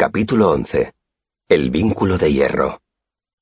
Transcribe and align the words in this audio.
Capítulo 0.00 0.52
11. 0.52 0.92
El 1.48 1.70
vínculo 1.70 2.18
de 2.18 2.32
hierro. 2.32 2.82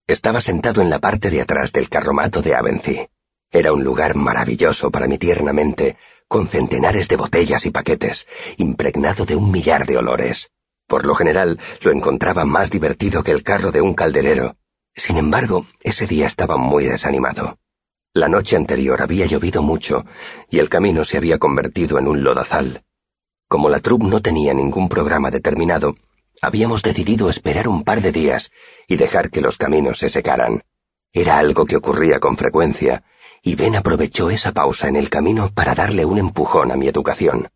Estaba 0.07 0.41
sentado 0.41 0.81
en 0.81 0.89
la 0.89 1.01
parte 1.01 1.29
de 1.29 1.43
atrás 1.43 1.71
del 1.71 1.91
carromato 1.91 2.41
de 2.41 2.55
Avency. 2.55 3.09
Era 3.51 3.75
un 3.75 3.85
lugar 3.85 4.15
maravilloso 4.15 4.91
para 4.91 5.07
mi 5.07 5.19
tierna 5.19 5.53
mente, 5.53 5.99
con 6.29 6.49
centenares 6.49 7.09
de 7.09 7.17
botellas 7.17 7.67
y 7.67 7.71
paquetes, 7.71 8.27
impregnado 8.57 9.27
de 9.27 9.37
un 9.37 9.51
millar 9.51 9.85
de 9.85 9.99
olores. 9.99 10.51
Por 10.87 11.05
lo 11.05 11.15
general, 11.15 11.61
lo 11.83 11.93
encontraba 11.93 12.47
más 12.47 12.71
divertido 12.71 13.23
que 13.23 13.33
el 13.33 13.43
carro 13.43 13.71
de 13.71 13.83
un 13.83 13.93
calderero. 13.93 14.57
Sin 14.95 15.19
embargo, 15.19 15.67
ese 15.83 16.07
día 16.07 16.25
estaba 16.25 16.57
muy 16.57 16.87
desanimado. 16.87 17.59
La 18.15 18.31
noche 18.31 18.57
anterior 18.57 19.03
había 19.03 19.27
llovido 19.27 19.61
mucho, 19.61 20.07
y 20.49 20.59
el 20.59 20.71
camino 20.71 21.05
se 21.05 21.19
había 21.19 21.37
convertido 21.37 21.99
en 21.99 22.09
un 22.09 22.25
lodazal. 22.25 22.83
Como 23.47 23.69
la 23.69 23.81
troupe 23.81 24.07
no 24.07 24.23
tenía 24.23 24.55
ningún 24.55 24.89
programa 24.89 25.31
determinado, 25.31 25.95
habíamos 26.41 26.83
decidido 26.83 27.31
esperar 27.31 27.69
un 27.69 27.85
par 27.85 28.01
de 28.01 28.13
días 28.13 28.51
y 28.87 28.97
dejar 28.97 29.31
que 29.31 29.41
los 29.41 29.59
caminos 29.59 29.99
se 29.99 30.09
secaran. 30.09 30.65
Era 31.13 31.39
algo 31.39 31.67
que 31.67 31.77
ocurría 31.77 32.21
con 32.21 32.37
frecuencia, 32.37 33.03
y 33.43 33.55
Ben 33.55 33.77
aprovechó 33.77 34.31
esa 34.31 34.53
pausa 34.53 34.89
en 34.89 34.97
el 34.97 35.09
camino 35.09 35.51
para 35.55 35.75
darle 35.75 36.05
un 36.05 36.19
empujón 36.19 36.73
a 36.73 36.77
mi 36.77 36.89
educación. 36.89 37.49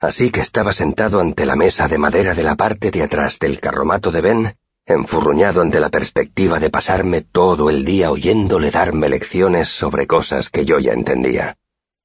Así 0.00 0.30
que 0.30 0.40
estaba 0.40 0.72
sentado 0.72 1.20
ante 1.20 1.46
la 1.46 1.56
mesa 1.56 1.88
de 1.88 1.98
madera 1.98 2.34
de 2.34 2.42
la 2.42 2.56
parte 2.56 2.90
de 2.90 3.02
atrás 3.02 3.38
del 3.38 3.60
carromato 3.60 4.10
de 4.10 4.20
Ben, 4.20 4.56
enfurruñado 4.86 5.62
ante 5.62 5.80
la 5.80 5.88
perspectiva 5.88 6.60
de 6.60 6.70
pasarme 6.70 7.22
todo 7.22 7.70
el 7.70 7.84
día 7.84 8.10
oyéndole 8.10 8.70
darme 8.70 9.08
lecciones 9.08 9.68
sobre 9.68 10.06
cosas 10.06 10.50
que 10.50 10.64
yo 10.64 10.78
ya 10.78 10.92
entendía. 10.92 11.56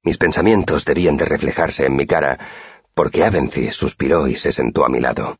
Mis 0.03 0.17
pensamientos 0.17 0.85
debían 0.85 1.17
de 1.17 1.25
reflejarse 1.25 1.85
en 1.85 1.95
mi 1.95 2.07
cara, 2.07 2.39
porque 2.93 3.23
Avency 3.23 3.71
suspiró 3.71 4.27
y 4.27 4.35
se 4.35 4.51
sentó 4.51 4.85
a 4.85 4.89
mi 4.89 4.99
lado. 4.99 5.37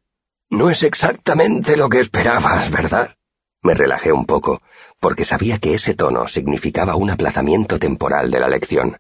No 0.49 0.69
es 0.69 0.83
exactamente 0.83 1.77
lo 1.77 1.89
que 1.89 1.99
esperabas, 1.99 2.71
¿verdad? 2.71 3.15
Me 3.61 3.75
relajé 3.75 4.11
un 4.11 4.25
poco, 4.25 4.61
porque 4.99 5.23
sabía 5.23 5.59
que 5.59 5.75
ese 5.75 5.93
tono 5.93 6.27
significaba 6.27 6.95
un 6.95 7.11
aplazamiento 7.11 7.77
temporal 7.77 8.31
de 8.31 8.39
la 8.39 8.47
lección. 8.47 8.97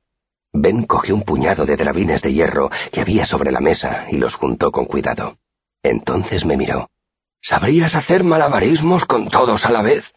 Ben 0.53 0.83
cogió 0.83 1.15
un 1.15 1.23
puñado 1.23 1.65
de 1.65 1.75
drabines 1.75 2.21
de 2.21 2.33
hierro 2.33 2.69
que 2.91 3.01
había 3.01 3.25
sobre 3.25 3.51
la 3.51 3.61
mesa 3.61 4.05
y 4.09 4.17
los 4.17 4.35
juntó 4.35 4.71
con 4.71 4.85
cuidado. 4.85 5.37
Entonces 5.81 6.45
me 6.45 6.57
miró. 6.57 6.89
¿Sabrías 7.41 7.95
hacer 7.95 8.23
malabarismos 8.23 9.05
con 9.05 9.29
todos 9.29 9.65
a 9.65 9.71
la 9.71 9.81
vez? 9.81 10.13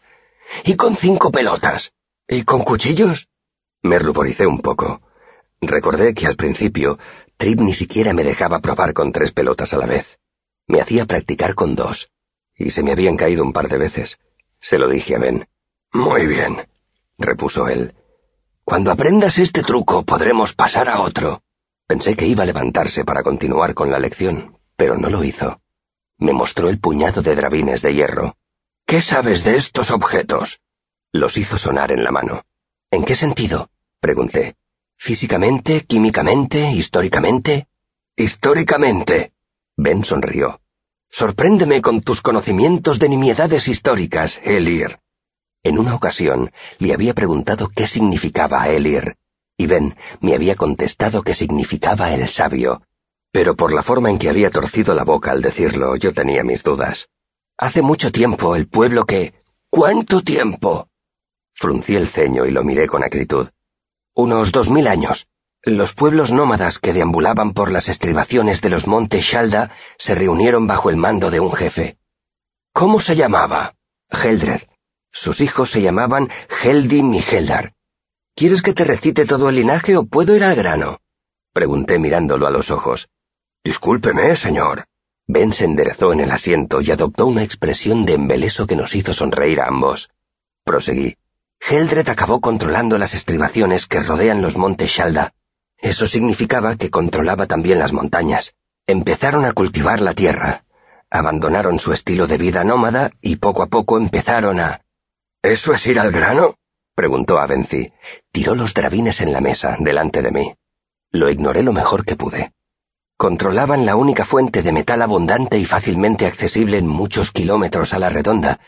¿Y 0.65 0.75
con 0.75 0.95
cinco 0.95 1.31
pelotas? 1.31 1.93
¿Y 2.27 2.43
con 2.43 2.63
cuchillos? 2.63 3.27
Me 3.81 3.97
ruboricé 3.97 4.45
un 4.45 4.59
poco. 4.59 5.01
Recordé 5.61 6.13
que 6.13 6.27
al 6.27 6.35
principio 6.35 6.99
Trip 7.37 7.59
ni 7.59 7.73
siquiera 7.73 8.13
me 8.13 8.23
dejaba 8.23 8.59
probar 8.59 8.93
con 8.93 9.11
tres 9.11 9.31
pelotas 9.31 9.73
a 9.73 9.77
la 9.77 9.85
vez. 9.85 10.19
Me 10.67 10.79
hacía 10.79 11.05
practicar 11.05 11.55
con 11.55 11.75
dos, 11.75 12.11
y 12.55 12.71
se 12.71 12.83
me 12.83 12.91
habían 12.91 13.17
caído 13.17 13.43
un 13.43 13.53
par 13.53 13.67
de 13.67 13.77
veces. 13.77 14.19
Se 14.59 14.77
lo 14.77 14.87
dije 14.87 15.15
a 15.15 15.19
Ben. 15.19 15.47
Muy 15.91 16.25
bien, 16.25 16.67
repuso 17.17 17.67
él. 17.67 17.93
Cuando 18.63 18.91
aprendas 18.91 19.37
este 19.37 19.61
truco 19.61 20.03
podremos 20.03 20.53
pasar 20.53 20.87
a 20.89 21.01
otro. 21.01 21.43
Pensé 21.85 22.15
que 22.15 22.25
iba 22.25 22.43
a 22.43 22.45
levantarse 22.45 23.03
para 23.03 23.23
continuar 23.23 23.73
con 23.73 23.91
la 23.91 23.99
lección, 23.99 24.57
pero 24.77 24.97
no 24.97 25.09
lo 25.09 25.23
hizo. 25.23 25.59
Me 26.17 26.31
mostró 26.31 26.69
el 26.69 26.79
puñado 26.79 27.21
de 27.21 27.35
drabines 27.35 27.81
de 27.81 27.93
hierro. 27.93 28.37
¿Qué 28.85 29.01
sabes 29.01 29.43
de 29.43 29.57
estos 29.57 29.91
objetos? 29.91 30.61
Los 31.11 31.37
hizo 31.37 31.57
sonar 31.57 31.91
en 31.91 32.03
la 32.03 32.11
mano. 32.11 32.45
¿En 32.89 33.03
qué 33.03 33.15
sentido? 33.15 33.69
pregunté. 33.99 34.55
¿Físicamente, 34.95 35.85
químicamente, 35.85 36.71
históricamente? 36.71 37.67
Históricamente, 38.15 39.33
Ben 39.77 40.03
sonrió. 40.03 40.61
Sorpréndeme 41.09 41.81
con 41.81 42.01
tus 42.01 42.21
conocimientos 42.21 42.99
de 42.99 43.09
nimiedades 43.09 43.67
históricas, 43.67 44.39
Elir. 44.43 44.99
En 45.63 45.79
una 45.79 45.95
ocasión 45.95 46.51
le 46.79 46.93
había 46.93 47.13
preguntado 47.13 47.69
qué 47.69 47.87
significaba 47.87 48.67
Elir, 48.69 49.15
y 49.57 49.67
Ben 49.67 49.95
me 50.19 50.35
había 50.35 50.55
contestado 50.55 51.23
que 51.23 51.33
significaba 51.33 52.13
el 52.13 52.27
sabio, 52.27 52.81
pero 53.31 53.55
por 53.55 53.73
la 53.73 53.81
forma 53.81 54.09
en 54.09 54.19
que 54.19 54.29
había 54.29 54.51
torcido 54.51 54.93
la 54.93 55.03
boca 55.03 55.31
al 55.31 55.41
decirlo 55.41 55.95
yo 55.95 56.13
tenía 56.13 56.43
mis 56.43 56.63
dudas. 56.63 57.09
Hace 57.57 57.81
mucho 57.81 58.11
tiempo 58.11 58.55
el 58.55 58.67
pueblo 58.67 59.05
que... 59.05 59.33
¿Cuánto 59.69 60.21
tiempo? 60.21 60.87
Fruncí 61.53 61.95
el 61.95 62.07
ceño 62.07 62.45
y 62.45 62.51
lo 62.51 62.63
miré 62.63 62.87
con 62.87 63.03
acritud. 63.03 63.49
Unos 64.13 64.51
dos 64.51 64.69
mil 64.69 64.87
años. 64.87 65.27
Los 65.65 65.93
pueblos 65.93 66.33
nómadas 66.33 66.77
que 66.77 66.91
deambulaban 66.91 67.53
por 67.53 67.71
las 67.71 67.87
estribaciones 67.87 68.59
de 68.59 68.69
los 68.69 68.85
montes 68.85 69.23
Shalda 69.23 69.71
se 69.97 70.13
reunieron 70.13 70.67
bajo 70.67 70.89
el 70.89 70.97
mando 70.97 71.31
de 71.31 71.39
un 71.39 71.53
jefe. 71.53 71.97
¿Cómo 72.73 72.99
se 72.99 73.15
llamaba? 73.15 73.75
Heldred. 74.09 74.63
Sus 75.09 75.39
hijos 75.39 75.71
se 75.71 75.81
llamaban 75.81 76.29
Heldim 76.61 77.13
y 77.13 77.23
Heldar. 77.23 77.75
¿Quieres 78.35 78.61
que 78.61 78.73
te 78.73 78.83
recite 78.83 79.25
todo 79.25 79.47
el 79.47 79.55
linaje 79.55 79.95
o 79.95 80.05
puedo 80.05 80.35
ir 80.35 80.43
al 80.43 80.55
grano? 80.55 80.99
Pregunté 81.53 81.97
mirándolo 81.97 82.45
a 82.45 82.51
los 82.51 82.69
ojos. 82.69 83.07
Discúlpeme, 83.63 84.35
señor. 84.35 84.83
Ben 85.27 85.53
se 85.53 85.63
enderezó 85.63 86.11
en 86.11 86.19
el 86.19 86.31
asiento 86.31 86.81
y 86.81 86.91
adoptó 86.91 87.25
una 87.25 87.43
expresión 87.43 88.05
de 88.05 88.15
embeleso 88.15 88.67
que 88.67 88.75
nos 88.75 88.95
hizo 88.95 89.13
sonreír 89.13 89.61
a 89.61 89.67
ambos. 89.67 90.11
Proseguí. 90.65 91.15
Heldred 91.61 92.09
acabó 92.09 92.41
controlando 92.41 92.97
las 92.97 93.13
estribaciones 93.13 93.87
que 93.87 94.03
rodean 94.03 94.41
los 94.41 94.57
montes 94.57 94.89
Shalda 94.91 95.33
eso 95.83 96.07
significaba 96.07 96.77
que 96.77 96.89
controlaba 96.89 97.45
también 97.45 97.77
las 97.77 97.91
montañas. 97.91 98.55
Empezaron 98.87 99.43
a 99.43 99.51
cultivar 99.51 100.01
la 100.01 100.13
tierra, 100.13 100.63
abandonaron 101.09 101.77
su 101.77 101.91
estilo 101.91 102.25
de 102.25 102.37
vida 102.37 102.63
nómada 102.63 103.11
y 103.21 103.35
poco 103.35 103.61
a 103.63 103.67
poco 103.67 103.97
empezaron 103.97 104.61
a... 104.61 104.81
¿Eso 105.41 105.73
es 105.73 105.85
ir 105.85 105.99
al 105.99 106.11
grano? 106.11 106.55
preguntó 106.95 107.37
Avency. 107.37 107.91
Tiró 108.31 108.55
los 108.55 108.73
drabines 108.73 109.19
en 109.19 109.33
la 109.33 109.41
mesa, 109.41 109.75
delante 109.77 110.21
de 110.21 110.31
mí. 110.31 110.55
Lo 111.11 111.29
ignoré 111.29 111.63
lo 111.63 111.73
mejor 111.73 112.05
que 112.05 112.15
pude. 112.15 112.53
Controlaban 113.17 113.85
la 113.85 113.97
única 113.97 114.23
fuente 114.23 114.63
de 114.63 114.71
metal 114.71 115.01
abundante 115.01 115.59
y 115.59 115.65
fácilmente 115.65 116.25
accesible 116.25 116.77
en 116.77 116.87
muchos 116.87 117.31
kilómetros 117.31 117.93
a 117.93 117.99
la 117.99 118.07
redonda, 118.09 118.61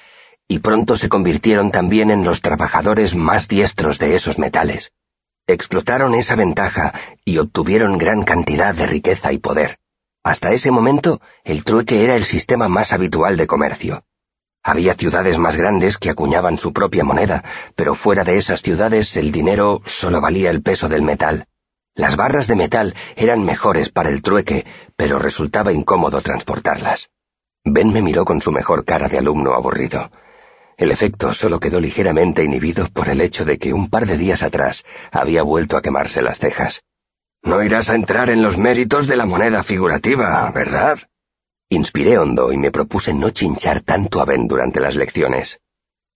y 0.50 0.60
pronto 0.60 0.98
se 0.98 1.08
convirtieron 1.08 1.72
también 1.72 2.12
en 2.12 2.26
los 2.26 2.42
trabajadores 2.42 3.16
más 3.16 3.48
diestros 3.48 4.00
de 4.00 4.16
esos 4.16 4.38
metales. 4.38 4.92
Explotaron 5.48 6.16
esa 6.16 6.36
ventaja 6.36 6.94
y 7.24 7.38
obtuvieron 7.38 8.00
gran 8.00 8.24
cantidad 8.24 8.74
de 8.74 8.88
riqueza 8.88 9.32
y 9.32 9.38
poder. 9.38 9.78
Hasta 10.24 10.52
ese 10.54 10.72
momento, 10.72 11.22
el 11.44 11.64
trueque 11.64 12.04
era 12.04 12.16
el 12.16 12.24
sistema 12.24 12.68
más 12.68 12.94
habitual 12.94 13.38
de 13.38 13.46
comercio. 13.46 14.04
Había 14.64 14.96
ciudades 14.96 15.38
más 15.38 15.56
grandes 15.56 16.00
que 16.00 16.10
acuñaban 16.10 16.58
su 16.58 16.74
propia 16.74 17.04
moneda, 17.04 17.44
pero 17.76 17.94
fuera 17.94 18.24
de 18.24 18.38
esas 18.38 18.64
ciudades 18.64 19.16
el 19.18 19.32
dinero 19.32 19.84
solo 19.86 20.20
valía 20.20 20.50
el 20.50 20.64
peso 20.64 20.90
del 20.90 21.04
metal. 21.04 21.46
Las 21.94 22.16
barras 22.16 22.48
de 22.48 22.56
metal 22.56 22.96
eran 23.16 23.46
mejores 23.46 23.90
para 23.90 24.10
el 24.10 24.24
trueque, 24.24 24.66
pero 24.96 25.20
resultaba 25.20 25.72
incómodo 25.72 26.22
transportarlas. 26.22 27.12
Ben 27.64 27.94
me 27.94 28.02
miró 28.02 28.26
con 28.26 28.42
su 28.42 28.52
mejor 28.52 28.84
cara 28.84 29.10
de 29.10 29.20
alumno 29.20 29.54
aburrido. 29.54 30.10
El 30.78 30.92
efecto 30.92 31.34
solo 31.34 31.60
quedó 31.60 31.80
ligeramente 31.80 32.44
inhibido 32.44 32.88
por 32.90 33.08
el 33.08 33.22
hecho 33.22 33.46
de 33.46 33.58
que 33.58 33.74
un 33.74 33.90
par 33.90 34.06
de 34.06 34.18
días 34.18 34.44
atrás 34.44 34.84
había 35.12 35.42
vuelto 35.42 35.78
a 35.78 35.82
quemarse 35.82 36.22
las 36.22 36.40
cejas. 36.40 36.84
No 37.42 37.64
irás 37.64 37.90
a 37.90 37.96
entrar 37.96 38.30
en 38.30 38.42
los 38.42 38.58
méritos 38.58 39.08
de 39.08 39.16
la 39.16 39.26
moneda 39.26 39.64
figurativa, 39.64 40.52
¿verdad? 40.52 41.00
Inspiré 41.70 42.18
hondo 42.18 42.52
y 42.52 42.58
me 42.58 42.72
propuse 42.72 43.14
no 43.14 43.30
chinchar 43.30 43.82
tanto 43.82 44.20
a 44.20 44.26
Ben 44.26 44.48
durante 44.48 44.80
las 44.80 44.96
lecciones. 44.96 45.62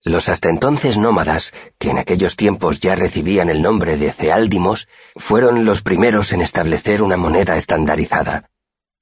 Los 0.02 0.28
hasta 0.28 0.48
entonces 0.48 0.98
nómadas, 0.98 1.52
que 1.78 1.90
en 1.90 1.98
aquellos 1.98 2.36
tiempos 2.36 2.80
ya 2.80 2.94
recibían 2.94 3.50
el 3.50 3.60
nombre 3.62 3.96
de 3.96 4.12
ceáldimos, 4.12 4.88
fueron 5.16 5.64
los 5.64 5.82
primeros 5.82 6.32
en 6.32 6.40
establecer 6.40 7.02
una 7.02 7.16
moneda 7.16 7.56
estandarizada. 7.56 8.50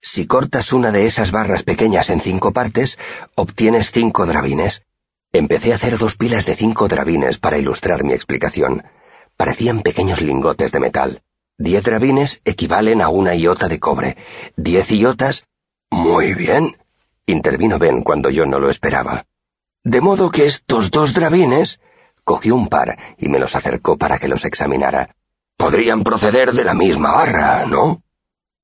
Si 0.01 0.27
cortas 0.27 0.73
una 0.73 0.93
de 0.93 1.07
esas 1.07 1.31
barras 1.31 1.63
pequeñas 1.63 2.11
en 2.11 2.21
cinco 2.21 2.53
partes, 2.53 2.99
obtienes 3.35 3.91
cinco 3.91 4.27
drabines, 4.27 4.85
Empecé 5.33 5.73
a 5.73 5.75
hacer 5.75 5.99
dos 5.99 6.17
pilas 6.17 6.47
de 6.47 6.55
cinco 6.55 6.89
drabines 6.89 7.39
para 7.39 7.59
ilustrar 7.59 8.03
mi 8.03 8.15
explicación. 8.15 8.85
Parecían 9.37 9.83
pequeños 9.83 10.23
lingotes 10.23 10.73
de 10.73 10.81
metal. 10.81 11.23
Diez 11.59 11.85
drabines 11.85 12.41
equivalen 12.45 13.03
a 13.03 13.09
una 13.09 13.35
iota 13.35 13.69
de 13.69 13.79
cobre. 13.79 14.17
Diez 14.57 14.91
iotas... 14.91 15.45
Muy 15.91 16.35
bien, 16.35 16.77
intervino 17.27 17.79
Ben 17.79 18.03
cuando 18.03 18.31
yo 18.31 18.47
no 18.47 18.59
lo 18.59 18.71
esperaba. 18.71 19.27
De 19.85 20.01
modo 20.01 20.31
que 20.31 20.47
estos 20.47 20.91
dos 20.91 21.15
drabines... 21.15 21.81
Cogió 22.25 22.55
un 22.55 22.69
par 22.69 22.99
y 23.17 23.29
me 23.29 23.39
los 23.39 23.57
acercó 23.57 23.97
para 23.97 24.19
que 24.19 24.29
los 24.29 24.45
examinara. 24.45 25.17
Podrían 25.57 26.05
proceder 26.05 26.53
de 26.53 26.63
la 26.63 26.75
misma 26.75 27.13
barra, 27.13 27.65
¿no? 27.65 28.03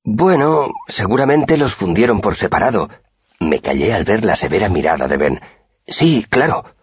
Bueno, 0.03 0.71
seguramente 0.87 1.57
los 1.57 1.73
fundieron 1.73 2.21
por 2.21 2.35
separado. 2.35 2.89
Me 3.39 3.61
callé 3.61 3.91
al 3.93 4.03
ver 4.03 4.23
la 4.23 4.35
severa 4.35 4.69
mirada 4.69 5.07
de 5.07 5.17
Ben. 5.17 5.41
Sí, 5.87 6.25
claro. 6.29 6.75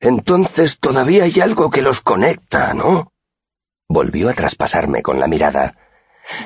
Entonces 0.00 0.78
todavía 0.78 1.24
hay 1.24 1.40
algo 1.40 1.70
que 1.70 1.82
los 1.82 2.00
conecta, 2.00 2.74
¿no? 2.74 3.12
Volvió 3.88 4.28
a 4.28 4.34
traspasarme 4.34 5.02
con 5.02 5.20
la 5.20 5.28
mirada. 5.28 5.76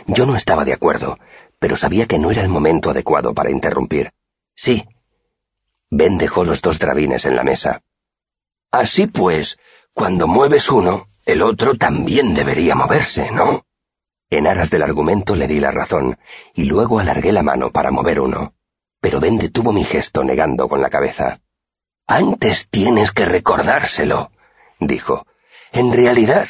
Yo 0.07 0.27
no 0.27 0.37
estaba 0.37 0.65
de 0.65 0.75
acuerdo, 0.75 1.19
pero 1.59 1.77
sabía 1.77 2.07
que 2.07 2.19
no 2.19 2.31
era 2.31 2.43
el 2.43 2.49
momento 2.49 2.91
adecuado 2.91 3.35
para 3.35 3.51
interrumpir. 3.51 4.13
Sí, 4.55 4.87
Ben 5.93 6.19
dejó 6.19 6.45
los 6.45 6.63
dos 6.63 6.79
drabines 6.79 7.25
en 7.25 7.35
la 7.35 7.43
mesa. 7.43 7.83
Así 8.71 9.09
pues, 9.09 9.59
cuando 9.93 10.29
mueves 10.29 10.71
uno, 10.71 11.09
el 11.25 11.43
otro 11.43 11.75
también 11.75 12.33
debería 12.33 12.77
moverse, 12.77 13.33
¿no? 13.33 13.67
En 14.31 14.47
aras 14.47 14.71
del 14.71 14.85
argumento 14.85 15.35
le 15.35 15.49
di 15.49 15.59
la 15.59 15.73
razón, 15.73 16.17
y 16.55 16.65
luego 16.65 17.01
alargué 17.01 17.33
la 17.33 17.43
mano 17.43 17.71
para 17.71 17.91
mover 17.91 18.21
uno. 18.21 18.55
Pero 19.01 19.19
Ben 19.19 19.39
detuvo 19.39 19.73
mi 19.73 19.83
gesto 19.83 20.23
negando 20.23 20.69
con 20.69 20.81
la 20.81 20.91
cabeza. 20.91 21.41
Antes 22.11 22.67
tienes 22.69 23.13
que 23.13 23.25
recordárselo, 23.25 24.33
dijo. 24.81 25.29
En 25.71 25.93
realidad, 25.93 26.49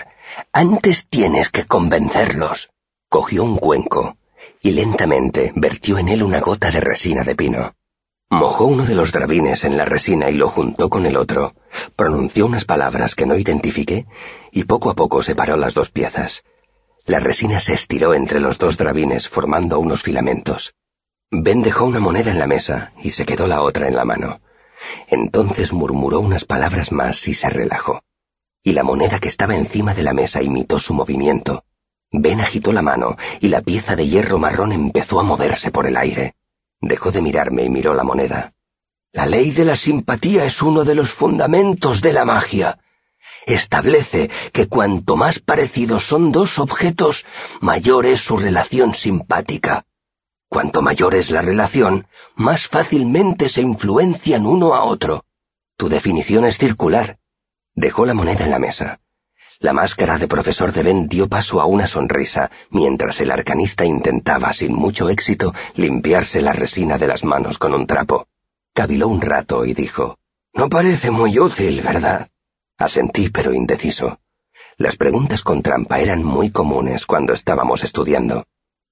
antes 0.55 1.07
tienes 1.07 1.51
que 1.51 1.67
convencerlos. 1.67 2.71
Cogió 3.11 3.45
un 3.45 3.59
cuenco 3.59 4.17
y 4.63 4.71
lentamente 4.71 5.53
vertió 5.55 5.99
en 5.99 6.09
él 6.09 6.23
una 6.23 6.41
gota 6.41 6.71
de 6.71 6.81
resina 6.81 7.25
de 7.25 7.37
pino. 7.37 7.75
Mojó 8.31 8.65
uno 8.65 8.87
de 8.87 8.95
los 8.95 9.13
drabines 9.13 9.65
en 9.65 9.77
la 9.77 9.85
resina 9.85 10.31
y 10.31 10.35
lo 10.37 10.49
juntó 10.49 10.89
con 10.89 11.05
el 11.05 11.19
otro, 11.19 11.53
pronunció 11.95 12.47
unas 12.47 12.65
palabras 12.65 13.15
que 13.15 13.27
no 13.27 13.37
identifiqué 13.37 14.07
y 14.53 14.65
poco 14.65 14.89
a 14.89 14.95
poco 14.95 15.23
separó 15.23 15.59
las 15.59 15.75
dos 15.75 15.91
piezas. 15.91 16.43
La 17.05 17.21
resina 17.21 17.61
se 17.61 17.75
estiró 17.75 18.15
entre 18.15 18.41
los 18.41 18.57
dos 18.57 18.79
drabines 18.79 19.29
formando 19.29 19.79
unos 19.79 20.03
filamentos. 20.03 20.75
Ben 21.31 21.61
dejó 21.61 21.85
una 21.85 22.01
moneda 22.01 22.31
en 22.31 22.39
la 22.39 22.47
mesa 22.47 22.93
y 23.03 23.11
se 23.11 23.27
quedó 23.27 23.47
la 23.47 23.61
otra 23.61 23.89
en 23.89 23.97
la 23.97 24.07
mano. 24.07 24.41
Entonces 25.09 25.73
murmuró 25.73 26.21
unas 26.21 26.45
palabras 26.45 26.93
más 26.93 27.27
y 27.29 27.35
se 27.35 27.49
relajó. 27.49 28.03
Y 28.63 28.73
la 28.73 28.83
moneda 28.83 29.19
que 29.19 29.29
estaba 29.29 29.57
encima 29.57 29.95
de 29.95 30.03
la 30.03 30.13
mesa 30.13 30.43
imitó 30.43 30.79
su 30.79 30.95
movimiento. 30.95 31.65
Ben 32.13 32.41
agitó 32.41 32.73
la 32.73 32.83
mano 32.83 33.17
y 33.41 33.49
la 33.49 33.63
pieza 33.63 33.97
de 33.97 34.07
hierro 34.07 34.39
marrón 34.39 34.73
empezó 34.73 35.21
a 35.21 35.23
moverse 35.23 35.71
por 35.71 35.87
el 35.87 35.97
aire. 35.97 36.35
Dejó 36.81 37.13
de 37.13 37.23
mirarme 37.23 37.65
y 37.65 37.69
miró 37.69 37.95
la 37.95 38.05
moneda. 38.05 38.53
La 39.13 39.27
ley 39.27 39.51
de 39.51 39.65
la 39.65 39.77
simpatía 39.77 40.45
es 40.45 40.63
uno 40.63 40.85
de 40.85 40.95
los 40.95 41.11
fundamentos 41.11 42.01
de 42.01 42.13
la 42.13 42.25
magia. 42.25 42.79
Establece 43.47 44.31
que 44.53 44.69
cuanto 44.69 45.17
más 45.17 45.39
parecidos 45.39 46.05
son 46.05 46.31
dos 46.33 46.59
objetos, 46.59 47.27
mayor 47.61 48.07
es 48.07 48.21
su 48.21 48.37
relación 48.37 48.95
simpática. 48.95 49.85
Cuanto 50.51 50.83
mayor 50.83 51.15
es 51.15 51.31
la 51.31 51.43
relación, 51.43 52.09
más 52.35 52.67
fácilmente 52.67 53.49
se 53.49 53.61
influencian 53.61 54.47
uno 54.47 54.75
a 54.75 54.83
otro. 54.83 55.25
Tu 55.77 55.89
definición 55.89 56.45
es 56.45 56.59
circular. 56.59 57.19
Dejó 57.77 58.05
la 58.05 58.15
moneda 58.15 58.47
en 58.47 58.51
la 58.51 58.59
mesa. 58.59 58.99
La 59.61 59.73
máscara 59.73 60.19
de 60.19 60.27
profesor 60.27 60.73
de 60.73 60.83
Ben 60.83 61.07
dio 61.07 61.29
paso 61.29 61.61
a 61.61 61.67
una 61.67 61.87
sonrisa, 61.87 62.51
mientras 62.69 63.21
el 63.21 63.31
arcanista 63.31 63.85
intentaba, 63.85 64.53
sin 64.53 64.75
mucho 64.75 65.09
éxito, 65.09 65.55
limpiarse 65.77 66.43
la 66.43 66.53
resina 66.53 66.99
de 66.99 67.07
las 67.07 67.23
manos 67.23 67.57
con 67.57 67.73
un 67.73 67.87
trapo. 67.87 68.27
Caviló 68.75 69.07
un 69.07 69.21
rato 69.21 69.65
y 69.65 69.73
dijo, 69.73 70.19
No 70.53 70.69
parece 70.69 71.13
muy 71.13 71.39
útil, 71.39 71.81
¿verdad? 71.81 72.29
Asentí, 72.77 73.29
pero 73.29 73.55
indeciso. 73.55 74.19
Las 74.79 74.97
preguntas 74.97 75.45
con 75.45 75.63
trampa 75.63 76.01
eran 76.01 76.25
muy 76.25 76.51
comunes 76.51 77.07
cuando 77.07 77.35
estábamos 77.35 77.85
estudiando. 77.85 78.47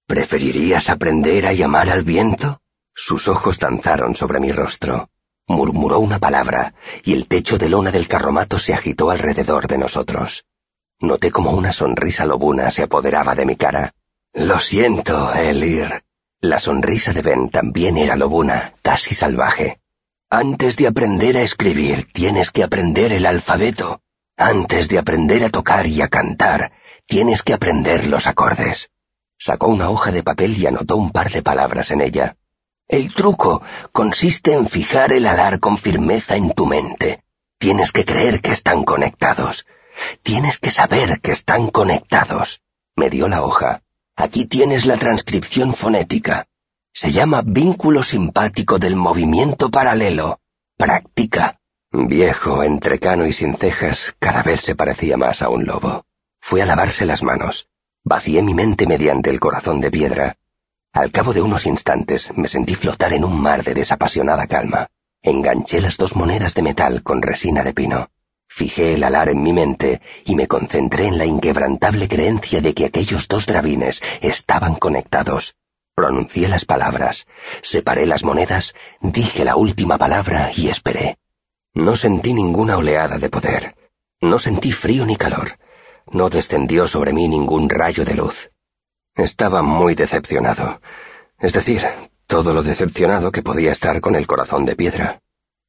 ¿Preferirías 0.09 0.89
aprender 0.89 1.47
a 1.47 1.53
llamar 1.53 1.91
al 1.91 2.03
viento? 2.03 2.63
Sus 2.95 3.29
ojos 3.29 3.59
danzaron 3.59 4.17
sobre 4.17 4.41
mi 4.41 4.53
rostro. 4.53 5.11
Murmuró 5.47 5.99
una 5.99 6.19
palabra, 6.19 6.73
y 7.05 7.13
el 7.13 7.27
techo 7.27 7.59
de 7.59 7.69
lona 7.69 7.91
del 7.91 8.09
carromato 8.09 8.59
se 8.59 8.73
agitó 8.73 9.11
alrededor 9.11 9.67
de 9.67 9.77
nosotros. 9.77 10.47
Noté 10.99 11.31
como 11.31 11.51
una 11.51 11.73
sonrisa 11.73 12.25
lobuna 12.25 12.71
se 12.71 12.85
apoderaba 12.85 13.35
de 13.35 13.45
mi 13.45 13.57
cara. 13.57 13.93
Lo 14.33 14.59
siento, 14.59 15.31
Elir. 15.35 16.05
La 16.41 16.59
sonrisa 16.59 17.13
de 17.13 17.21
Ben 17.21 17.51
también 17.51 17.99
era 17.99 18.17
lobuna, 18.17 18.73
casi 18.81 19.15
salvaje. 19.15 19.79
Antes 20.31 20.79
de 20.79 20.87
aprender 20.87 21.37
a 21.37 21.43
escribir, 21.43 22.09
tienes 22.15 22.51
que 22.51 22.63
aprender 22.65 23.13
el 23.13 23.27
alfabeto. 23.27 24.01
Antes 24.39 24.89
de 24.89 24.99
aprender 24.99 25.45
a 25.45 25.51
tocar 25.51 25.87
y 25.87 26.01
a 26.01 26.09
cantar, 26.09 26.73
tienes 27.05 27.43
que 27.43 27.53
aprender 27.53 28.07
los 28.07 28.27
acordes. 28.27 28.89
Sacó 29.39 29.69
una 29.69 29.89
hoja 29.89 30.11
de 30.11 30.25
papel 30.25 30.59
y 30.59 30.67
anotó 30.67 30.97
un 30.97 31.13
par 31.13 31.31
de 31.31 31.43
palabras 31.43 31.93
en 31.93 32.01
ella. 32.01 32.37
El 32.89 33.15
truco 33.15 33.63
consiste 33.93 34.53
en 34.53 34.69
fijar 34.69 35.13
el 35.13 35.27
alar 35.27 35.61
con 35.61 35.79
firmeza 35.79 36.37
en 36.37 36.53
tu 36.53 36.67
mente. 36.67 37.23
Tienes 37.59 37.93
que 37.93 38.05
creer 38.05 38.41
que 38.41 38.51
están 38.51 38.85
conectados. 38.85 39.67
Tienes 40.23 40.59
que 40.59 40.71
saber 40.71 41.21
que 41.21 41.33
están 41.33 41.69
conectados. 41.69 42.63
Me 42.97 43.11
dio 43.11 43.29
la 43.29 43.43
hoja. 43.43 43.83
Aquí 44.17 44.47
tienes 44.47 44.87
la 44.87 44.97
transcripción 44.97 45.73
fonética. 45.73 46.49
Se 46.93 47.13
llama 47.13 47.43
vínculo 47.45 48.03
simpático 48.03 48.79
del 48.79 48.97
movimiento 48.97 49.71
paralelo. 49.71 50.41
Practica. 50.77 51.61
Viejo, 51.93 52.65
entrecano 52.65 53.25
y 53.27 53.33
sin 53.33 53.55
cejas, 53.55 54.15
cada 54.19 54.43
vez 54.43 54.63
se 54.63 54.75
parecía 54.75 55.17
más 55.17 55.43
a 55.43 55.49
un 55.49 55.65
lobo. 55.65 56.05
Fui 56.41 56.61
a 56.61 56.67
lavarse 56.67 57.07
las 57.07 57.23
manos. 57.23 57.69
Vacié 58.11 58.41
mi 58.41 58.55
mente 58.55 58.87
mediante 58.87 59.29
el 59.29 59.39
corazón 59.39 59.83
de 59.83 59.91
piedra. 59.91 60.39
Al 60.95 61.11
cabo 61.11 61.35
de 61.35 61.43
unos 61.43 61.67
instantes 61.67 62.33
me 62.35 62.49
sentí 62.49 62.75
flotar 62.75 63.13
en 63.13 63.23
un 63.23 63.39
mar 63.39 63.63
de 63.63 63.75
desapasionada 63.75 64.47
calma. 64.47 64.89
Enganché 65.21 65.83
las 65.83 65.99
dos 65.99 66.17
monedas 66.17 66.55
de 66.55 66.63
metal 66.63 67.03
con 67.03 67.21
resina 67.21 67.63
de 67.63 67.75
pino. 67.75 68.09
Fijé 68.49 68.95
el 68.95 69.05
alar 69.05 69.29
en 69.29 69.43
mi 69.43 69.53
mente 69.53 70.01
y 70.25 70.37
me 70.37 70.49
concentré 70.49 71.07
en 71.07 71.19
la 71.19 71.27
inquebrantable 71.27 72.09
creencia 72.09 72.63
de 72.63 72.73
que 72.73 72.87
aquellos 72.87 73.29
dos 73.29 73.45
drabines 73.45 74.03
estaban 74.23 74.77
conectados. 74.77 75.57
Pronuncié 75.95 76.49
las 76.49 76.65
palabras, 76.65 77.27
separé 77.61 78.07
las 78.07 78.25
monedas, 78.25 78.75
dije 79.03 79.45
la 79.45 79.57
última 79.57 79.99
palabra 79.99 80.51
y 80.57 80.71
esperé. 80.71 81.19
No 81.75 81.95
sentí 81.95 82.33
ninguna 82.33 82.79
oleada 82.79 83.19
de 83.19 83.29
poder. 83.29 83.75
No 84.23 84.39
sentí 84.39 84.73
frío 84.73 85.05
ni 85.05 85.17
calor. 85.17 85.59
No 86.11 86.31
descendió 86.31 86.89
sobre 86.89 87.13
mí 87.13 87.29
ningún 87.29 87.69
rayo 87.69 88.05
de 88.05 88.15
luz. 88.15 88.51
Estaba 89.15 89.63
muy 89.63 89.95
decepcionado. 89.95 90.81
Es 91.39 91.53
decir, 91.53 91.83
todo 92.27 92.55
lo 92.55 92.63
decepcionado 92.63 93.33
que 93.33 93.43
podía 93.43 93.73
estar 93.73 94.01
con 94.01 94.15
el 94.15 94.27
corazón 94.27 94.65
de 94.65 94.77
piedra. 94.77 95.21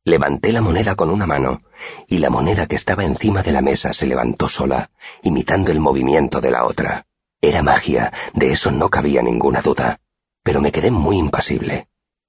Levanté 0.04 0.52
la 0.52 0.62
moneda 0.62 0.96
con 0.96 1.10
una 1.10 1.26
mano, 1.26 1.62
y 2.08 2.20
la 2.20 2.30
moneda 2.30 2.68
que 2.68 2.76
estaba 2.76 3.04
encima 3.04 3.44
de 3.44 3.52
la 3.52 3.62
mesa 3.62 3.94
se 3.94 4.08
levantó 4.08 4.48
sola, 4.48 4.92
imitando 5.24 5.72
el 5.72 5.80
movimiento 5.80 6.42
de 6.42 6.52
la 6.52 6.66
otra. 6.66 7.06
Era 7.42 7.64
magia, 7.64 8.14
de 8.34 8.52
eso 8.52 8.72
no 8.72 8.90
cabía 8.90 9.22
ninguna 9.22 9.62
duda, 9.62 10.00
pero 10.44 10.62
me 10.62 10.72
quedé 10.72 10.92
muy 10.92 11.18
impasible. 11.18 11.88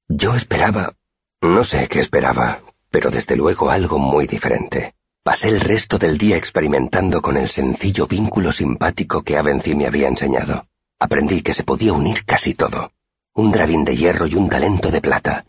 Yo 0.08 0.34
esperaba... 0.34 0.94
no 1.40 1.64
sé 1.64 1.88
qué 1.88 2.00
esperaba, 2.00 2.60
pero 2.90 3.10
desde 3.10 3.36
luego 3.36 3.70
algo 3.70 3.98
muy 3.98 4.26
diferente. 4.26 4.94
Pasé 5.22 5.48
el 5.48 5.60
resto 5.60 5.98
del 5.98 6.16
día 6.16 6.38
experimentando 6.38 7.20
con 7.20 7.36
el 7.36 7.50
sencillo 7.50 8.06
vínculo 8.06 8.52
simpático 8.52 9.22
que 9.22 9.36
Avency 9.36 9.74
me 9.74 9.86
había 9.86 10.08
enseñado. 10.08 10.66
Aprendí 10.98 11.42
que 11.42 11.52
se 11.52 11.62
podía 11.62 11.92
unir 11.92 12.24
casi 12.24 12.54
todo. 12.54 12.92
Un 13.34 13.52
drabín 13.52 13.84
de 13.84 13.94
hierro 13.94 14.26
y 14.26 14.34
un 14.34 14.48
talento 14.48 14.90
de 14.90 15.02
plata, 15.02 15.44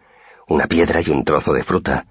una 0.50 0.68
piedra 0.68 1.00
y 1.00 1.10
un 1.10 1.24
trozo 1.24 1.54
de 1.54 1.64
fruta, 1.64 2.06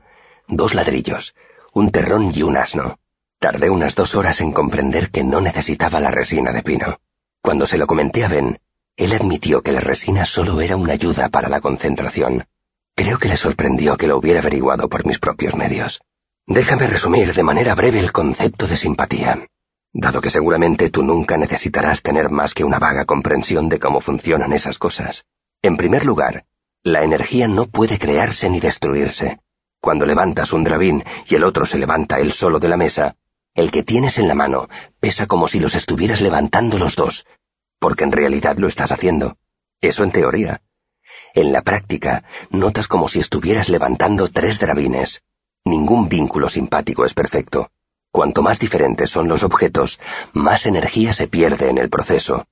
dos 0.49 0.75
ladrillos, 0.75 1.35
un 1.75 1.90
terrón 1.90 2.33
y 2.35 2.43
un 2.43 2.57
asno. 2.57 2.99
Tardé 3.38 3.69
unas 3.69 3.95
dos 3.95 4.14
horas 4.14 4.40
en 4.40 4.52
comprender 4.52 5.11
que 5.11 5.23
no 5.23 5.43
necesitaba 5.43 6.00
la 6.00 6.11
resina 6.11 6.52
de 6.52 6.62
pino. 6.62 6.99
Cuando 7.43 7.67
se 7.67 7.76
lo 7.76 7.87
comenté 7.87 8.25
a 8.25 8.29
Ben, 8.29 8.59
él 8.97 9.12
admitió 9.12 9.61
que 9.61 9.73
la 9.73 9.81
resina 9.81 10.25
solo 10.25 10.62
era 10.62 10.76
una 10.76 10.95
ayuda 10.95 11.29
para 11.29 11.50
la 11.50 11.61
concentración. 11.61 12.47
Creo 12.95 13.19
que 13.19 13.29
le 13.29 13.37
sorprendió 13.37 13.99
que 13.99 14.07
lo 14.07 14.17
hubiera 14.17 14.40
averiguado 14.40 14.88
por 14.88 15.05
mis 15.05 15.19
propios 15.19 15.55
medios. 15.55 16.00
Déjame 16.50 16.88
resumir 16.88 17.33
de 17.33 17.45
manera 17.45 17.76
breve 17.76 18.00
el 18.00 18.11
concepto 18.11 18.66
de 18.66 18.75
simpatía, 18.75 19.47
dado 19.92 20.21
que 20.21 20.30
seguramente 20.30 20.90
tú 20.90 21.04
nunca 21.04 21.37
necesitarás 21.37 22.02
tener 22.02 22.28
más 22.28 22.54
que 22.54 22.64
una 22.64 22.80
vaga 22.80 23.04
comprensión 23.04 23.69
de 23.69 23.78
cómo 23.78 24.00
funcionan 24.00 24.52
esas 24.52 24.76
cosas. 24.76 25.26
En 25.62 25.76
primer 25.76 26.04
lugar, 26.04 26.47
la 26.83 27.04
energía 27.04 27.47
no 27.47 27.66
puede 27.66 28.00
crearse 28.00 28.50
ni 28.50 28.59
destruirse. 28.59 29.38
Cuando 29.80 30.07
levantas 30.07 30.52
un 30.52 30.64
drabín 30.64 31.04
y 31.28 31.37
el 31.37 31.45
otro 31.45 31.66
se 31.66 31.78
levanta 31.78 32.19
él 32.19 32.33
solo 32.33 32.59
de 32.59 32.69
la 32.69 32.76
mesa, 32.76 33.14
el 33.54 33.71
que 33.71 33.85
tienes 33.85 34.19
en 34.19 34.26
la 34.26 34.35
mano 34.35 34.69
pesa 34.99 35.28
como 35.28 35.47
si 35.47 35.61
los 35.61 35.76
estuvieras 35.76 36.21
levantando 36.21 36.80
los 36.80 36.97
dos, 36.97 37.26
porque 37.78 38.02
en 38.02 38.11
realidad 38.11 38.57
lo 38.59 38.66
estás 38.66 38.90
haciendo. 38.90 39.37
Eso 39.80 40.02
en 40.02 40.11
teoría. 40.11 40.62
En 41.33 41.52
la 41.52 41.62
práctica, 41.62 42.25
notas 42.50 42.88
como 42.88 43.09
si 43.09 43.21
estuvieras 43.21 43.69
levantando 43.69 44.26
tres 44.26 44.59
drabines. 44.59 45.23
Ningún 45.64 46.09
vínculo 46.09 46.49
simpático 46.49 47.05
es 47.05 47.14
perfecto. 47.14 47.71
Cuanto 48.11 48.43
más 48.43 48.59
diferentes 48.59 49.11
son 49.11 49.29
los 49.29 49.43
objetos, 49.43 50.00
más 50.33 50.67
energía 50.67 51.12
se 51.12 51.29
pierde 51.29 51.69
en 51.69 51.79
el 51.79 51.90
proceso. 51.90 52.47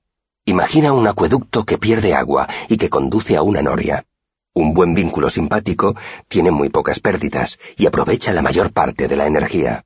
Imagina 0.45 0.93
un 0.93 1.07
acueducto 1.07 1.65
que 1.65 1.77
pierde 1.77 2.13
agua 2.13 2.47
y 2.67 2.77
que 2.77 2.89
conduce 2.89 3.35
a 3.35 3.41
una 3.41 3.61
noria. 3.61 4.05
Un 4.53 4.73
buen 4.73 4.93
vínculo 4.93 5.29
simpático 5.29 5.95
tiene 6.27 6.51
muy 6.51 6.69
pocas 6.69 6.99
pérdidas 6.99 7.59
y 7.77 7.87
aprovecha 7.87 8.33
la 8.33 8.41
mayor 8.41 8.71
parte 8.71 9.07
de 9.07 9.15
la 9.15 9.27
energía. 9.27 9.85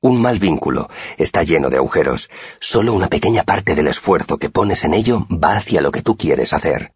Un 0.00 0.20
mal 0.20 0.38
vínculo 0.38 0.90
está 1.18 1.44
lleno 1.44 1.70
de 1.70 1.76
agujeros. 1.76 2.28
Solo 2.58 2.92
una 2.92 3.08
pequeña 3.08 3.44
parte 3.44 3.74
del 3.74 3.86
esfuerzo 3.86 4.38
que 4.38 4.50
pones 4.50 4.82
en 4.84 4.94
ello 4.94 5.26
va 5.30 5.56
hacia 5.56 5.80
lo 5.80 5.92
que 5.92 6.02
tú 6.02 6.16
quieres 6.16 6.52
hacer. 6.52 6.92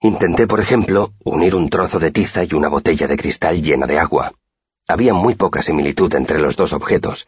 Intenté, 0.00 0.46
por 0.46 0.60
ejemplo, 0.60 1.12
unir 1.24 1.54
un 1.54 1.70
trozo 1.70 1.98
de 1.98 2.10
tiza 2.10 2.44
y 2.44 2.54
una 2.54 2.68
botella 2.68 3.06
de 3.06 3.16
cristal 3.16 3.62
llena 3.62 3.86
de 3.86 3.98
agua. 3.98 4.34
Había 4.86 5.14
muy 5.14 5.34
poca 5.34 5.62
similitud 5.62 6.14
entre 6.14 6.38
los 6.38 6.56
dos 6.56 6.72
objetos, 6.72 7.26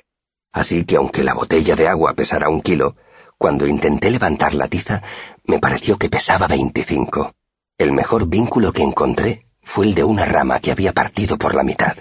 así 0.53 0.85
que 0.85 0.97
aunque 0.97 1.25
la 1.25 1.35
botella 1.35 1.77
de 1.77 1.89
agua 1.89 2.15
pesara 2.15 2.49
un 2.49 2.61
kilo, 2.61 2.97
cuando 3.39 3.67
intenté 3.67 4.11
levantar 4.11 4.55
la 4.55 4.69
tiza, 4.69 5.03
me 5.45 5.59
pareció 5.59 5.99
que 5.99 6.11
pesaba 6.11 6.47
veinticinco. 6.47 7.35
El 7.79 7.93
mejor 7.93 8.27
vínculo 8.27 8.73
que 8.73 8.83
encontré 8.83 9.47
fue 9.63 9.87
el 9.87 9.95
de 9.95 10.05
una 10.05 10.25
rama 10.25 10.61
que 10.61 10.71
había 10.71 10.93
partido 10.93 11.37
por 11.39 11.55
la 11.55 11.63
mitad. 11.63 11.97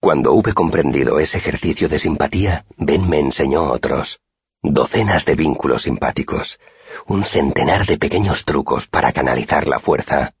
Cuando 0.00 0.32
hube 0.32 0.52
comprendido 0.52 1.18
ese 1.18 1.38
ejercicio 1.38 1.88
de 1.88 1.98
simpatía, 1.98 2.66
Ben 2.76 3.08
me 3.08 3.18
enseñó 3.18 3.64
otros. 3.70 4.20
Docenas 4.62 5.24
de 5.24 5.34
vínculos 5.34 5.82
simpáticos, 5.82 6.58
un 7.06 7.24
centenar 7.24 7.86
de 7.86 7.98
pequeños 7.98 8.44
trucos 8.44 8.86
para 8.86 9.12
canalizar 9.12 9.68
la 9.68 9.78
fuerza. 9.78 10.34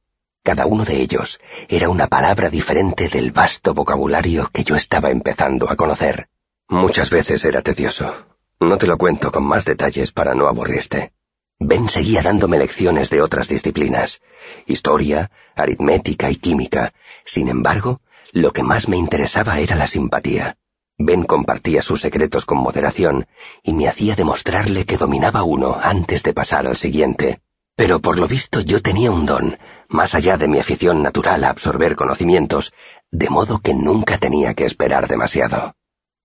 Cada 0.46 0.64
uno 0.64 0.84
de 0.84 1.02
ellos 1.02 1.40
era 1.66 1.88
una 1.88 2.06
palabra 2.06 2.50
diferente 2.50 3.08
del 3.08 3.32
vasto 3.32 3.74
vocabulario 3.74 4.48
que 4.52 4.62
yo 4.62 4.76
estaba 4.76 5.10
empezando 5.10 5.68
a 5.68 5.74
conocer. 5.74 6.28
Muchas 6.68 7.10
veces 7.10 7.44
era 7.44 7.62
tedioso. 7.62 8.14
No 8.60 8.78
te 8.78 8.86
lo 8.86 8.96
cuento 8.96 9.32
con 9.32 9.42
más 9.42 9.64
detalles 9.64 10.12
para 10.12 10.36
no 10.36 10.46
aburrirte. 10.46 11.10
Ben 11.58 11.88
seguía 11.88 12.22
dándome 12.22 12.58
lecciones 12.58 13.10
de 13.10 13.22
otras 13.22 13.48
disciplinas, 13.48 14.22
historia, 14.66 15.32
aritmética 15.56 16.30
y 16.30 16.36
química. 16.36 16.92
Sin 17.24 17.48
embargo, 17.48 18.00
lo 18.30 18.52
que 18.52 18.62
más 18.62 18.86
me 18.86 18.96
interesaba 18.96 19.58
era 19.58 19.74
la 19.74 19.88
simpatía. 19.88 20.58
Ben 20.96 21.24
compartía 21.24 21.82
sus 21.82 22.02
secretos 22.02 22.46
con 22.46 22.58
moderación 22.58 23.26
y 23.64 23.72
me 23.72 23.88
hacía 23.88 24.14
demostrarle 24.14 24.86
que 24.86 24.96
dominaba 24.96 25.42
uno 25.42 25.76
antes 25.82 26.22
de 26.22 26.32
pasar 26.32 26.68
al 26.68 26.76
siguiente. 26.76 27.40
Pero 27.74 28.00
por 28.00 28.16
lo 28.16 28.28
visto 28.28 28.60
yo 28.60 28.80
tenía 28.80 29.10
un 29.10 29.26
don, 29.26 29.58
más 29.88 30.14
allá 30.14 30.36
de 30.36 30.48
mi 30.48 30.58
afición 30.58 31.02
natural 31.02 31.44
a 31.44 31.50
absorber 31.50 31.96
conocimientos, 31.96 32.72
de 33.10 33.28
modo 33.28 33.60
que 33.60 33.74
nunca 33.74 34.18
tenía 34.18 34.54
que 34.54 34.64
esperar 34.64 35.08
demasiado. 35.08 35.74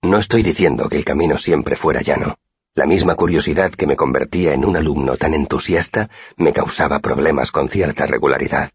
No 0.01 0.17
estoy 0.17 0.43
diciendo 0.43 0.89
que 0.89 0.97
el 0.97 1.05
camino 1.05 1.37
siempre 1.37 1.75
fuera 1.75 2.01
llano. 2.01 2.37
La 2.73 2.85
misma 2.85 3.15
curiosidad 3.15 3.71
que 3.71 3.85
me 3.85 3.95
convertía 3.95 4.53
en 4.53 4.65
un 4.65 4.77
alumno 4.77 5.17
tan 5.17 5.33
entusiasta 5.33 6.09
me 6.37 6.53
causaba 6.53 6.99
problemas 6.99 7.51
con 7.51 7.69
cierta 7.69 8.05
regularidad. 8.05 8.71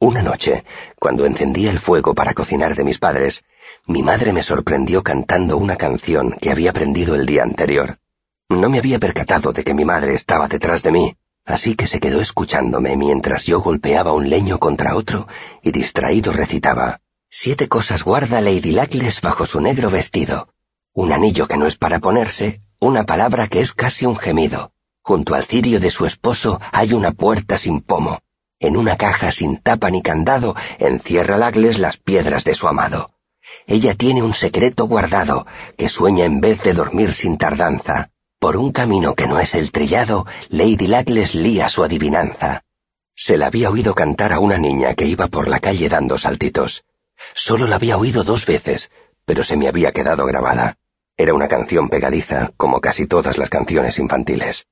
Una 0.00 0.22
noche, 0.22 0.64
cuando 0.98 1.26
encendía 1.26 1.70
el 1.70 1.78
fuego 1.78 2.14
para 2.14 2.34
cocinar 2.34 2.74
de 2.74 2.84
mis 2.84 2.98
padres, 2.98 3.44
mi 3.86 4.02
madre 4.02 4.32
me 4.32 4.42
sorprendió 4.42 5.02
cantando 5.02 5.56
una 5.56 5.76
canción 5.76 6.32
que 6.32 6.50
había 6.50 6.70
aprendido 6.70 7.14
el 7.14 7.26
día 7.26 7.42
anterior. 7.42 7.98
No 8.48 8.68
me 8.68 8.78
había 8.78 8.98
percatado 8.98 9.52
de 9.52 9.62
que 9.62 9.74
mi 9.74 9.84
madre 9.84 10.14
estaba 10.14 10.48
detrás 10.48 10.82
de 10.82 10.92
mí, 10.92 11.16
así 11.44 11.74
que 11.74 11.86
se 11.86 12.00
quedó 12.00 12.20
escuchándome 12.20 12.96
mientras 12.96 13.44
yo 13.46 13.60
golpeaba 13.60 14.12
un 14.12 14.30
leño 14.30 14.58
contra 14.58 14.96
otro 14.96 15.28
y 15.62 15.70
distraído 15.70 16.32
recitaba 16.32 17.00
Siete 17.36 17.66
cosas 17.66 18.04
guarda 18.04 18.40
Lady 18.40 18.70
Lacles 18.70 19.20
bajo 19.20 19.44
su 19.44 19.60
negro 19.60 19.90
vestido. 19.90 20.50
Un 20.92 21.12
anillo 21.12 21.48
que 21.48 21.56
no 21.56 21.66
es 21.66 21.74
para 21.74 21.98
ponerse, 21.98 22.60
una 22.78 23.06
palabra 23.06 23.48
que 23.48 23.58
es 23.58 23.72
casi 23.72 24.06
un 24.06 24.16
gemido. 24.16 24.70
Junto 25.02 25.34
al 25.34 25.42
cirio 25.42 25.80
de 25.80 25.90
su 25.90 26.06
esposo 26.06 26.60
hay 26.70 26.92
una 26.92 27.10
puerta 27.10 27.58
sin 27.58 27.80
pomo. 27.80 28.20
En 28.60 28.76
una 28.76 28.96
caja 28.96 29.32
sin 29.32 29.56
tapa 29.56 29.90
ni 29.90 30.00
candado 30.00 30.54
encierra 30.78 31.36
Lagles 31.36 31.80
las 31.80 31.96
piedras 31.96 32.44
de 32.44 32.54
su 32.54 32.68
amado. 32.68 33.10
Ella 33.66 33.96
tiene 33.96 34.22
un 34.22 34.32
secreto 34.32 34.86
guardado, 34.86 35.44
que 35.76 35.88
sueña 35.88 36.26
en 36.26 36.40
vez 36.40 36.62
de 36.62 36.72
dormir 36.72 37.12
sin 37.12 37.36
tardanza. 37.36 38.12
Por 38.44 38.58
un 38.58 38.72
camino 38.72 39.14
que 39.14 39.26
no 39.26 39.40
es 39.40 39.54
el 39.54 39.72
trillado, 39.72 40.26
Lady 40.50 40.86
Lagles 40.86 41.34
lía 41.34 41.70
su 41.70 41.82
adivinanza. 41.82 42.62
Se 43.14 43.38
la 43.38 43.46
había 43.46 43.70
oído 43.70 43.94
cantar 43.94 44.34
a 44.34 44.38
una 44.38 44.58
niña 44.58 44.92
que 44.92 45.06
iba 45.06 45.28
por 45.28 45.48
la 45.48 45.60
calle 45.60 45.88
dando 45.88 46.18
saltitos. 46.18 46.84
Solo 47.32 47.66
la 47.66 47.76
había 47.76 47.96
oído 47.96 48.22
dos 48.22 48.44
veces, 48.44 48.90
pero 49.24 49.44
se 49.44 49.56
me 49.56 49.66
había 49.66 49.92
quedado 49.92 50.26
grabada. 50.26 50.76
Era 51.16 51.32
una 51.32 51.48
canción 51.48 51.88
pegadiza, 51.88 52.52
como 52.58 52.82
casi 52.82 53.06
todas 53.06 53.38
las 53.38 53.48
canciones 53.48 53.98
infantiles. 53.98 54.66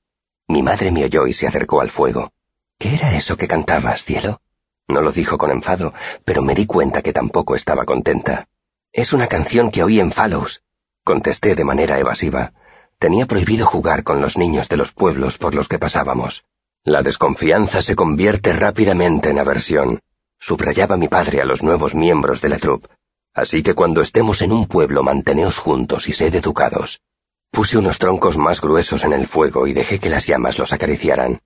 Mi 0.49 0.63
madre 0.63 0.93
me 0.93 1.05
oyó 1.05 1.27
y 1.27 1.33
se 1.33 1.47
acercó 1.47 1.81
al 1.81 1.89
fuego. 1.89 2.31
¿Qué 2.79 2.93
era 2.97 3.17
eso 3.17 3.39
que 3.39 3.49
cantabas, 3.49 4.05
cielo? 4.05 4.43
No 4.87 5.01
lo 5.01 5.13
dijo 5.13 5.39
con 5.39 5.51
enfado, 5.51 5.95
pero 6.27 6.43
me 6.43 6.55
di 6.55 6.67
cuenta 6.67 7.01
que 7.01 7.15
tampoco 7.15 7.57
estaba 7.57 7.87
contenta. 7.87 8.49
Es 8.93 9.15
una 9.15 9.29
canción 9.29 9.71
que 9.71 9.83
oí 9.83 9.99
en 9.99 10.13
Fallows. 10.13 10.63
Contesté 11.05 11.55
de 11.55 11.65
manera 11.65 11.99
evasiva. 11.99 12.53
Tenía 13.03 13.27
prohibido 13.27 13.67
jugar 13.67 14.05
con 14.05 14.21
los 14.21 14.39
niños 14.39 14.69
de 14.69 14.77
los 14.77 14.93
pueblos 14.93 15.37
por 15.37 15.57
los 15.57 15.67
que 15.67 15.81
pasábamos. 15.81 16.45
La 16.85 17.03
desconfianza 17.03 17.83
se 17.83 17.97
convierte 17.97 18.53
rápidamente 18.53 19.31
en 19.31 19.41
aversión, 19.41 19.99
subrayaba 20.39 20.97
mi 20.97 21.09
padre 21.09 21.41
a 21.41 21.45
los 21.45 21.65
nuevos 21.65 21.97
miembros 21.97 22.41
de 22.41 22.49
la 22.51 22.59
troupe. 22.59 22.91
Así 23.35 23.65
que 23.65 23.75
cuando 23.75 24.03
estemos 24.03 24.41
en 24.41 24.53
un 24.53 24.69
pueblo 24.69 25.03
manteneos 25.03 25.59
juntos 25.59 26.09
y 26.09 26.13
sed 26.13 26.33
educados. 26.37 27.01
Puse 27.51 27.77
unos 27.77 27.99
troncos 27.99 28.39
más 28.39 28.61
gruesos 28.61 29.03
en 29.03 29.15
el 29.15 29.27
fuego 29.27 29.67
y 29.67 29.73
dejé 29.73 29.99
que 29.99 30.09
las 30.09 30.29
llamas 30.29 30.61
los 30.61 30.73
acariciaran. 30.73 31.41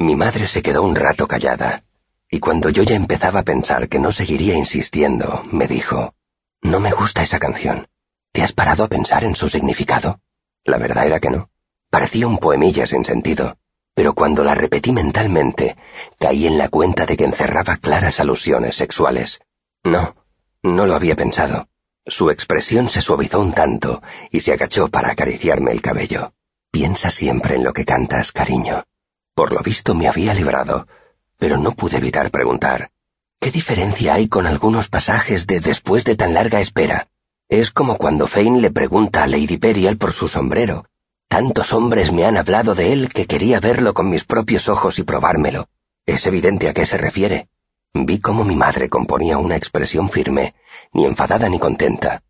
Mi 0.00 0.16
madre 0.16 0.48
se 0.48 0.60
quedó 0.60 0.82
un 0.82 0.96
rato 0.96 1.28
callada, 1.28 1.84
y 2.28 2.40
cuando 2.40 2.68
yo 2.70 2.82
ya 2.82 2.96
empezaba 2.96 3.38
a 3.38 3.44
pensar 3.44 3.88
que 3.88 4.00
no 4.00 4.10
seguiría 4.10 4.56
insistiendo, 4.56 5.44
me 5.52 5.68
dijo, 5.68 6.14
No 6.62 6.80
me 6.80 6.90
gusta 6.90 7.22
esa 7.22 7.38
canción. 7.38 7.86
¿Te 8.32 8.42
has 8.42 8.52
parado 8.52 8.82
a 8.82 8.88
pensar 8.88 9.22
en 9.22 9.36
su 9.36 9.48
significado? 9.48 10.18
La 10.66 10.78
verdad 10.78 11.06
era 11.06 11.20
que 11.20 11.30
no. 11.30 11.48
Parecía 11.90 12.26
un 12.26 12.38
poemilla 12.38 12.84
sin 12.86 13.04
sentido, 13.04 13.56
pero 13.94 14.14
cuando 14.14 14.44
la 14.44 14.54
repetí 14.54 14.92
mentalmente, 14.92 15.76
caí 16.18 16.46
en 16.46 16.58
la 16.58 16.68
cuenta 16.68 17.06
de 17.06 17.16
que 17.16 17.24
encerraba 17.24 17.78
claras 17.78 18.20
alusiones 18.20 18.76
sexuales. 18.76 19.40
No, 19.84 20.16
no 20.62 20.86
lo 20.86 20.94
había 20.94 21.14
pensado. 21.14 21.68
Su 22.04 22.30
expresión 22.30 22.90
se 22.90 23.00
suavizó 23.00 23.40
un 23.40 23.52
tanto 23.52 24.02
y 24.30 24.40
se 24.40 24.52
agachó 24.52 24.88
para 24.88 25.10
acariciarme 25.10 25.72
el 25.72 25.80
cabello. 25.80 26.34
Piensa 26.70 27.10
siempre 27.10 27.54
en 27.54 27.64
lo 27.64 27.72
que 27.72 27.84
cantas, 27.84 28.32
cariño. 28.32 28.84
Por 29.34 29.52
lo 29.52 29.60
visto 29.60 29.94
me 29.94 30.08
había 30.08 30.34
librado, 30.34 30.88
pero 31.38 31.56
no 31.56 31.72
pude 31.72 31.98
evitar 31.98 32.30
preguntar. 32.30 32.90
¿Qué 33.40 33.50
diferencia 33.50 34.14
hay 34.14 34.28
con 34.28 34.46
algunos 34.46 34.88
pasajes 34.88 35.46
de 35.46 35.60
después 35.60 36.04
de 36.04 36.16
tan 36.16 36.34
larga 36.34 36.60
espera? 36.60 37.08
Es 37.48 37.70
como 37.70 37.96
cuando 37.96 38.26
Fane 38.26 38.60
le 38.60 38.72
pregunta 38.72 39.22
a 39.22 39.28
Lady 39.28 39.56
Perial 39.56 39.96
por 39.96 40.12
su 40.12 40.26
sombrero. 40.26 40.86
Tantos 41.28 41.72
hombres 41.72 42.10
me 42.10 42.24
han 42.24 42.36
hablado 42.36 42.74
de 42.74 42.92
él 42.92 43.08
que 43.12 43.26
quería 43.26 43.60
verlo 43.60 43.94
con 43.94 44.10
mis 44.10 44.24
propios 44.24 44.68
ojos 44.68 44.98
y 44.98 45.04
probármelo. 45.04 45.68
Es 46.06 46.26
evidente 46.26 46.68
a 46.68 46.74
qué 46.74 46.84
se 46.86 46.98
refiere. 46.98 47.48
Vi 47.94 48.18
cómo 48.20 48.44
mi 48.44 48.56
madre 48.56 48.88
componía 48.88 49.38
una 49.38 49.56
expresión 49.56 50.10
firme, 50.10 50.54
ni 50.92 51.04
enfadada 51.04 51.48
ni 51.48 51.60
contenta. 51.60 52.24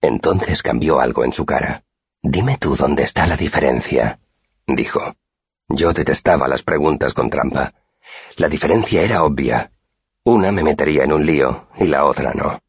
Entonces 0.00 0.62
cambió 0.62 1.00
algo 1.00 1.24
en 1.24 1.34
su 1.34 1.44
cara. 1.44 1.84
Dime 2.22 2.56
tú 2.56 2.74
dónde 2.74 3.02
está 3.02 3.26
la 3.26 3.36
diferencia, 3.36 4.20
dijo. 4.66 5.16
Yo 5.68 5.92
detestaba 5.92 6.48
las 6.48 6.62
preguntas 6.62 7.12
con 7.12 7.28
trampa. 7.28 7.74
La 8.36 8.48
diferencia 8.48 9.02
era 9.02 9.22
obvia. 9.22 9.70
Una 10.24 10.50
me 10.50 10.62
metería 10.62 11.04
en 11.04 11.12
un 11.12 11.26
lío 11.26 11.68
y 11.76 11.86
la 11.86 12.06
otra 12.06 12.32
no. 12.32 12.61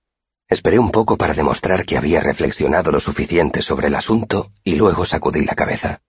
Esperé 0.54 0.78
un 0.78 0.92
poco 0.92 1.18
para 1.18 1.34
demostrar 1.34 1.84
que 1.84 1.98
había 1.98 2.20
reflexionado 2.20 2.92
lo 2.92 3.00
suficiente 3.00 3.64
sobre 3.64 3.88
el 3.88 3.96
asunto 3.96 4.52
y 4.64 4.76
luego 4.76 5.04
sacudí 5.04 5.44
la 5.44 5.56
cabeza. 5.56 6.04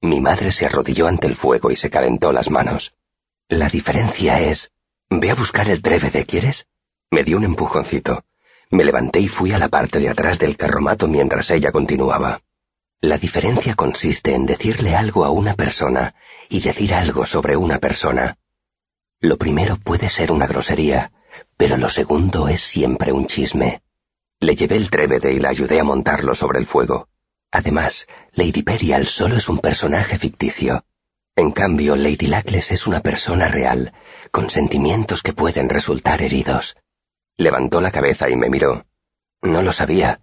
Mi 0.00 0.18
madre 0.18 0.50
se 0.50 0.64
arrodilló 0.64 1.08
ante 1.08 1.26
el 1.26 1.36
fuego 1.36 1.70
y 1.70 1.76
se 1.76 1.90
calentó 1.90 2.32
las 2.32 2.48
manos. 2.48 2.94
La 3.48 3.68
diferencia 3.68 4.40
es... 4.40 4.72
Ve 5.10 5.30
a 5.30 5.34
buscar 5.34 5.68
el 5.68 5.82
trévede, 5.82 6.24
¿quieres? 6.24 6.68
Me 7.10 7.22
dio 7.22 7.36
un 7.36 7.44
empujoncito. 7.44 8.24
Me 8.70 8.82
levanté 8.82 9.20
y 9.20 9.28
fui 9.28 9.52
a 9.52 9.58
la 9.58 9.68
parte 9.68 9.98
de 9.98 10.08
atrás 10.08 10.38
del 10.38 10.56
carromato 10.56 11.06
mientras 11.06 11.50
ella 11.50 11.70
continuaba. 11.70 12.40
La 13.02 13.18
diferencia 13.18 13.74
consiste 13.74 14.34
en 14.34 14.46
decirle 14.46 14.96
algo 14.96 15.26
a 15.26 15.28
una 15.28 15.52
persona 15.52 16.14
y 16.48 16.60
decir 16.60 16.94
algo 16.94 17.26
sobre 17.26 17.58
una 17.58 17.78
persona. 17.78 18.38
Lo 19.20 19.36
primero 19.36 19.76
puede 19.76 20.08
ser 20.08 20.32
una 20.32 20.46
grosería, 20.46 21.12
pero 21.62 21.76
lo 21.76 21.88
segundo 21.88 22.48
es 22.48 22.60
siempre 22.60 23.12
un 23.12 23.28
chisme. 23.28 23.82
Le 24.40 24.56
llevé 24.56 24.76
el 24.76 24.90
trévede 24.90 25.32
y 25.32 25.38
la 25.38 25.50
ayudé 25.50 25.78
a 25.78 25.84
montarlo 25.84 26.34
sobre 26.34 26.58
el 26.58 26.66
fuego. 26.66 27.06
Además, 27.52 28.08
Lady 28.32 28.64
Perial 28.64 29.06
solo 29.06 29.36
es 29.36 29.48
un 29.48 29.60
personaje 29.60 30.18
ficticio. 30.18 30.84
En 31.36 31.52
cambio, 31.52 31.94
Lady 31.94 32.26
Lacles 32.26 32.72
es 32.72 32.88
una 32.88 32.98
persona 32.98 33.46
real, 33.46 33.92
con 34.32 34.50
sentimientos 34.50 35.22
que 35.22 35.34
pueden 35.34 35.68
resultar 35.68 36.20
heridos. 36.22 36.76
Levantó 37.36 37.80
la 37.80 37.92
cabeza 37.92 38.28
y 38.28 38.34
me 38.34 38.50
miró. 38.50 38.84
No 39.40 39.62
lo 39.62 39.72
sabía, 39.72 40.18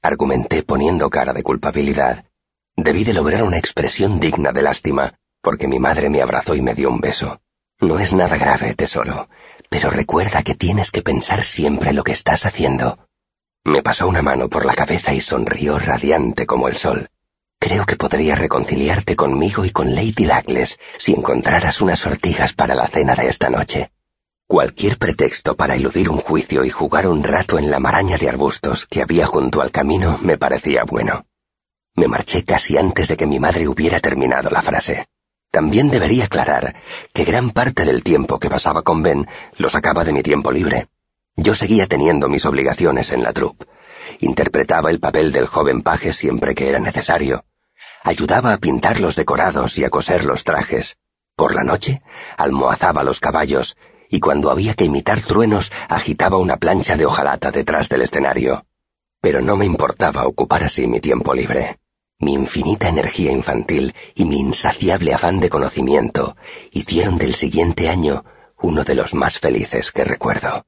argumenté 0.00 0.62
poniendo 0.62 1.10
cara 1.10 1.32
de 1.32 1.42
culpabilidad. 1.42 2.24
Debí 2.76 3.02
de 3.02 3.14
lograr 3.14 3.42
una 3.42 3.58
expresión 3.58 4.20
digna 4.20 4.52
de 4.52 4.62
lástima, 4.62 5.18
porque 5.40 5.66
mi 5.66 5.80
madre 5.80 6.08
me 6.08 6.22
abrazó 6.22 6.54
y 6.54 6.62
me 6.62 6.76
dio 6.76 6.88
un 6.88 7.00
beso. 7.00 7.40
No 7.80 7.98
es 7.98 8.12
nada 8.12 8.36
grave, 8.36 8.76
tesoro, 8.76 9.28
pero 9.68 9.90
recuerda 9.90 10.42
que 10.42 10.54
tienes 10.54 10.90
que 10.90 11.02
pensar 11.02 11.44
siempre 11.44 11.92
lo 11.92 12.04
que 12.04 12.12
estás 12.12 12.46
haciendo. 12.46 12.98
Me 13.64 13.82
pasó 13.82 14.08
una 14.08 14.22
mano 14.22 14.48
por 14.48 14.64
la 14.64 14.74
cabeza 14.74 15.12
y 15.12 15.20
sonrió 15.20 15.78
radiante 15.78 16.46
como 16.46 16.68
el 16.68 16.76
sol. 16.76 17.10
Creo 17.60 17.86
que 17.86 17.96
podría 17.96 18.34
reconciliarte 18.34 19.16
conmigo 19.16 19.64
y 19.64 19.70
con 19.70 19.94
Lady 19.94 20.24
Lagles 20.24 20.78
si 20.96 21.12
encontraras 21.12 21.80
unas 21.80 21.98
sortijas 21.98 22.52
para 22.52 22.74
la 22.74 22.86
cena 22.86 23.14
de 23.14 23.28
esta 23.28 23.50
noche. 23.50 23.90
Cualquier 24.46 24.96
pretexto 24.96 25.56
para 25.56 25.74
eludir 25.74 26.08
un 26.08 26.18
juicio 26.18 26.64
y 26.64 26.70
jugar 26.70 27.06
un 27.08 27.22
rato 27.22 27.58
en 27.58 27.70
la 27.70 27.80
maraña 27.80 28.16
de 28.16 28.28
arbustos 28.28 28.86
que 28.86 29.02
había 29.02 29.26
junto 29.26 29.60
al 29.60 29.70
camino 29.70 30.18
me 30.22 30.38
parecía 30.38 30.84
bueno. 30.84 31.26
Me 31.94 32.06
marché 32.06 32.44
casi 32.44 32.78
antes 32.78 33.08
de 33.08 33.16
que 33.16 33.26
mi 33.26 33.40
madre 33.40 33.68
hubiera 33.68 34.00
terminado 34.00 34.48
la 34.50 34.62
frase. 34.62 35.08
También 35.50 35.90
debería 35.90 36.26
aclarar 36.26 36.76
que 37.12 37.24
gran 37.24 37.50
parte 37.50 37.84
del 37.84 38.02
tiempo 38.02 38.38
que 38.38 38.50
pasaba 38.50 38.82
con 38.82 39.02
Ben 39.02 39.26
lo 39.56 39.68
sacaba 39.68 40.04
de 40.04 40.12
mi 40.12 40.22
tiempo 40.22 40.50
libre. 40.50 40.88
Yo 41.36 41.54
seguía 41.54 41.86
teniendo 41.86 42.28
mis 42.28 42.44
obligaciones 42.44 43.12
en 43.12 43.22
la 43.22 43.32
troupe. 43.32 43.66
Interpretaba 44.20 44.90
el 44.90 45.00
papel 45.00 45.32
del 45.32 45.46
joven 45.46 45.82
paje 45.82 46.12
siempre 46.12 46.54
que 46.54 46.68
era 46.68 46.78
necesario. 46.78 47.44
Ayudaba 48.02 48.52
a 48.52 48.58
pintar 48.58 49.00
los 49.00 49.16
decorados 49.16 49.78
y 49.78 49.84
a 49.84 49.90
coser 49.90 50.24
los 50.24 50.44
trajes. 50.44 50.96
Por 51.36 51.54
la 51.54 51.64
noche, 51.64 52.02
almohazaba 52.36 53.02
los 53.02 53.20
caballos 53.20 53.76
y 54.10 54.20
cuando 54.20 54.50
había 54.50 54.74
que 54.74 54.84
imitar 54.84 55.20
truenos 55.20 55.70
agitaba 55.88 56.38
una 56.38 56.56
plancha 56.56 56.96
de 56.96 57.06
hojalata 57.06 57.50
detrás 57.50 57.88
del 57.88 58.02
escenario. 58.02 58.64
Pero 59.20 59.40
no 59.42 59.56
me 59.56 59.64
importaba 59.64 60.26
ocupar 60.26 60.64
así 60.64 60.86
mi 60.86 61.00
tiempo 61.00 61.34
libre. 61.34 61.78
Mi 62.20 62.32
infinita 62.34 62.88
energía 62.88 63.30
infantil 63.30 63.94
y 64.16 64.24
mi 64.24 64.40
insaciable 64.40 65.14
afán 65.14 65.38
de 65.38 65.48
conocimiento 65.48 66.36
hicieron 66.72 67.16
del 67.16 67.34
siguiente 67.34 67.88
año 67.88 68.24
uno 68.60 68.82
de 68.82 68.96
los 68.96 69.14
más 69.14 69.38
felices 69.38 69.92
que 69.92 70.02
recuerdo. 70.02 70.66